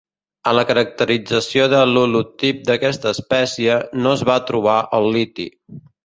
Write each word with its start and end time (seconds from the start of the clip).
En 0.51 0.55
la 0.59 0.61
caracterització 0.67 1.67
de 1.73 1.81
l'holotip 1.91 2.63
d'aquesta 2.69 3.11
espècie, 3.17 3.75
no 4.05 4.15
es 4.17 4.23
va 4.31 4.39
trobar 4.53 4.79
el 5.01 5.11
liti. 5.17 5.47